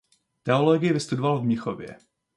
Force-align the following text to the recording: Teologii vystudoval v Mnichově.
Teologii 0.43 0.93
vystudoval 0.93 1.39
v 1.39 1.43
Mnichově. 1.43 1.97